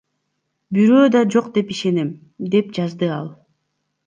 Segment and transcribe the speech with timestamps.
[0.77, 2.11] Бирөө да жок деп ишенем,—
[2.57, 3.31] деп жазды ал.